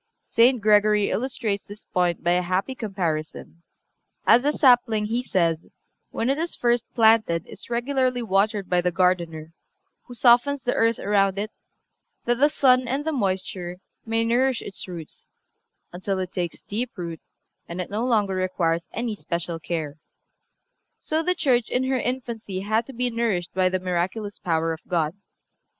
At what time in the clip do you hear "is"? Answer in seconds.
6.39-6.55, 7.45-7.69